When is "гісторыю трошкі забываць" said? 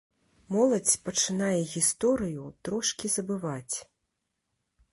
1.75-3.77